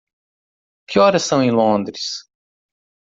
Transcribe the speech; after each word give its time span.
Que 0.87 0.97
horas 0.99 1.21
são 1.21 1.43
em 1.43 1.51
Londres? 1.51 2.27